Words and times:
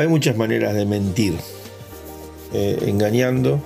hay 0.00 0.08
muchas 0.08 0.36
maneras 0.36 0.74
de 0.74 0.86
mentir, 0.86 1.34
eh, 2.52 2.78
engañando 2.86 3.60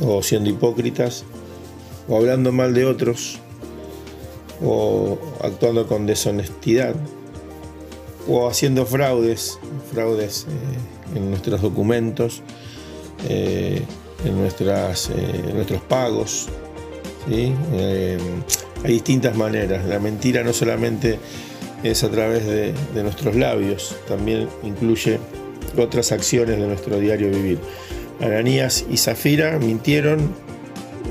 o 0.00 0.22
siendo 0.22 0.50
hipócritas 0.50 1.24
o 2.08 2.16
hablando 2.16 2.52
mal 2.52 2.74
de 2.74 2.84
otros 2.84 3.38
o 4.62 5.18
actuando 5.40 5.86
con 5.86 6.06
deshonestidad 6.06 6.94
o 8.28 8.46
haciendo 8.48 8.84
fraudes, 8.84 9.58
fraudes 9.92 10.46
eh, 10.48 11.18
en 11.18 11.30
nuestros 11.30 11.62
documentos, 11.62 12.42
eh, 13.28 13.82
en, 14.24 14.38
nuestras, 14.38 15.10
nuestros 15.52 15.80
pagos. 15.82 16.48
hay 17.26 18.18
distintas 18.92 19.36
maneras. 19.36 19.86
La 19.86 19.98
mentira 19.98 20.42
no 20.42 20.52
solamente 20.52 21.18
es 21.84 22.02
a 22.02 22.10
través 22.10 22.46
de, 22.46 22.74
nuestros 23.02 23.36
labios, 23.36 23.96
también 24.08 24.48
incluye 24.62 25.18
otras 25.76 26.12
acciones 26.12 26.58
de 26.58 26.66
nuestro 26.66 26.98
diario 26.98 27.30
vivir. 27.30 27.58
Ananías 28.20 28.86
y 28.90 28.96
Zafira 28.96 29.58
mintieron 29.58 30.34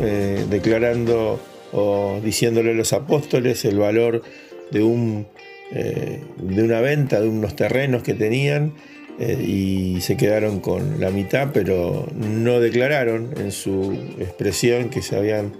eh, 0.02 0.46
declarando 0.50 1.40
o 1.72 2.20
diciéndole 2.24 2.72
a 2.72 2.74
los 2.74 2.92
apóstoles 2.92 3.66
el 3.66 3.78
valor 3.78 4.24
de, 4.72 4.82
un, 4.82 5.28
eh, 5.72 6.22
de 6.38 6.64
una 6.64 6.82
venta, 6.82 7.22
de 7.22 7.28
unos 7.28 7.56
terrenos 7.56 8.02
que 8.02 8.16
tenían 8.16 8.74
eh, 9.20 9.44
y 9.46 10.02
se 10.02 10.18
quedaron 10.18 10.60
con 10.60 11.00
la 11.00 11.12
mitad, 11.12 11.50
pero 11.54 12.08
no 12.16 12.60
declararon 12.60 13.30
en 13.38 13.52
su 13.52 13.94
expresión 14.20 14.90
que 14.90 15.04
se 15.04 15.16
habían 15.18 15.54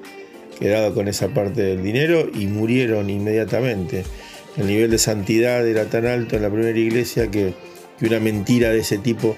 quedado 0.60 0.96
con 0.96 1.08
esa 1.08 1.28
parte 1.28 1.62
del 1.62 1.84
dinero 1.84 2.28
y 2.34 2.48
murieron 2.48 3.12
inmediatamente 3.12 4.06
el 4.58 4.68
nivel 4.68 4.92
de 4.92 4.98
santidad 4.98 5.68
era 5.68 5.86
tan 5.86 6.06
alto 6.06 6.36
en 6.36 6.44
la 6.44 6.50
primera 6.50 6.78
iglesia 6.78 7.30
que, 7.30 7.54
una 8.02 8.20
mentira 8.20 8.70
de 8.70 8.80
ese 8.80 8.98
tipo 8.98 9.38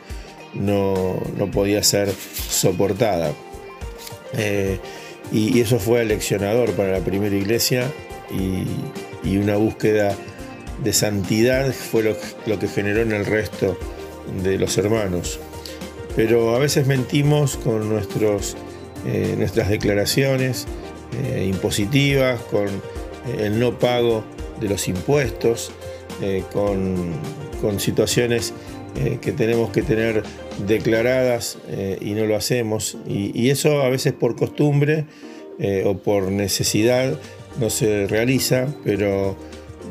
no, 0.55 1.22
podía 1.52 1.83
ser 1.83 2.09
soportada. 2.49 3.31
Eh, 4.33 4.80
y, 5.31 5.59
eso 5.59 5.77
fue 5.77 6.02
aleccionador 6.02 6.72
para 6.72 6.94
la 6.94 6.99
primera 6.99 7.35
iglesia 7.35 7.91
y, 8.31 9.38
una 9.38 9.57
búsqueda 9.57 10.16
de 10.83 10.94
santidad 10.94 11.72
fue 11.73 12.03
lo, 12.03 12.59
que 12.59 12.67
generó 12.67 13.02
en 13.02 13.11
el 13.11 13.25
resto 13.25 13.77
de 14.44 14.57
los 14.57 14.77
hermanos. 14.79 15.39
Pero 16.16 16.55
a 16.55 16.59
veces 16.59 16.88
mentimos 16.88 17.57
con 17.57 17.88
nuestros, 17.89 18.55
eh, 19.05 19.35
nuestras 19.38 19.69
declaraciones 19.69 20.66
eh, 21.23 21.45
impositivas, 21.47 22.41
con 22.41 22.67
el 23.39 23.59
no 23.59 23.77
pago 23.77 24.23
de 24.59 24.70
los 24.70 24.88
impuestos, 24.88 25.72
eh, 26.22 26.44
con, 26.53 27.36
situaciones 27.80 28.53
eh, 28.95 29.17
que 29.20 29.31
tenemos 29.31 29.72
que 29.72 29.81
tener 29.81 30.22
declaradas 30.67 31.58
eh, 31.67 31.97
y 32.00 32.12
no 32.12 32.25
lo 32.25 32.36
hacemos. 32.36 32.95
Y, 33.08 33.50
eso 33.50 33.81
a 33.81 33.89
veces 33.89 34.14
por 34.14 34.36
costumbre 34.36 35.06
o 35.86 35.97
por 35.97 36.31
necesidad 36.31 37.17
no 37.59 37.70
se 37.70 38.08
realiza, 38.08 38.67
pero 38.84 39.36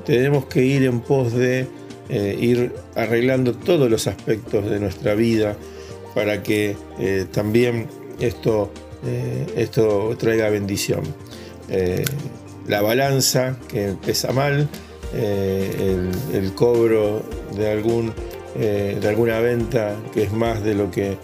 tenemos 0.04 0.44
que 0.44 0.64
ir 0.64 0.84
en 0.84 1.00
pos 1.00 1.32
de 1.32 1.66
ir 2.10 2.72
arreglando 2.94 3.54
todos 3.54 3.90
los 3.90 4.06
aspectos 4.06 4.70
de 4.70 4.78
nuestra 4.78 5.14
vida 5.14 5.56
para 6.14 6.42
que 6.42 6.76
también 7.32 7.88
esto, 8.20 8.70
esto 9.56 10.14
traiga 10.18 10.50
bendición 10.50 11.02
la 12.66 12.82
balanza 12.82 13.56
que 13.68 13.94
pesa 14.04 14.32
mal, 14.32 14.68
eh, 15.14 16.10
el, 16.32 16.54
cobro 16.54 17.22
de, 17.56 17.70
algún, 17.70 18.12
eh, 18.56 18.98
de 19.00 19.08
alguna 19.08 19.38
venta 19.40 19.96
que 20.12 20.24
es 20.24 20.32
más 20.32 20.62
de 20.64 20.74
lo 20.74 20.90
que, 20.90 21.16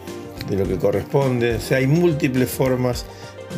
de 0.48 0.56
lo 0.56 0.66
que 0.66 0.76
corresponde. 0.76 1.56
O 1.56 1.74
hay 1.74 1.86
múltiples 1.86 2.48
formas 2.48 3.04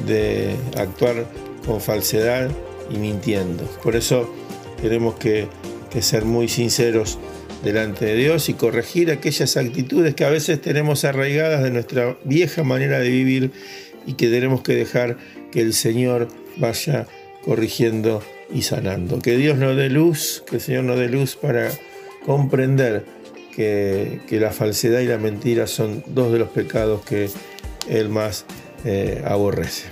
de 0.07 0.57
actuar 0.79 1.27
con 1.67 1.81
falsedad 1.81 2.51
y 2.91 2.97
mintiendo. 2.97 3.65
Por 3.83 3.97
eso 3.97 4.33
tenemos 4.81 5.15
que, 5.17 5.49
que 5.91 6.03
ser 6.03 6.25
muy 6.25 6.49
sinceros 6.49 7.19
delante 7.63 8.07
de 8.07 8.17
Dios 8.17 8.49
y 8.49 8.55
corregir 8.55 9.11
aquellas 9.11 9.57
actitudes 9.57 10.15
que 10.15 10.25
a 10.25 10.31
veces 10.31 10.61
tenemos 10.61 11.05
arraigadas 11.05 11.63
de 11.63 11.71
nuestra 11.71 12.17
vieja 12.25 12.65
manera 12.65 12.99
de 12.99 13.09
vivir 13.09 13.53
y 14.07 14.15
que 14.15 14.29
tenemos 14.29 14.63
que 14.63 14.75
dejar 14.75 15.17
que 15.53 15.61
el 15.61 15.73
Señor 15.73 16.29
vaya 16.57 17.07
corrigiendo 17.45 18.23
y 18.53 18.63
sanando. 18.63 19.19
Que 19.21 19.37
Dios 19.37 19.59
nos 19.59 19.77
dé 19.77 19.91
luz, 19.91 20.45
que 20.49 20.57
el 20.57 20.63
Señor 20.63 20.85
nos 20.85 20.99
dé 20.99 21.09
luz 21.09 21.37
para 21.37 21.71
comprender 22.25 23.05
que, 23.55 24.21
la 24.31 24.51
falsedad 24.51 25.01
y 25.01 25.07
la 25.07 25.19
mentira 25.19 25.67
son 25.67 26.03
dos 26.07 26.33
de 26.33 26.39
los 26.39 26.49
pecados 26.49 27.05
que 27.05 27.29
Él 27.89 28.09
más 28.09 28.45
eh, 28.85 29.23
aborrece. 29.25 29.85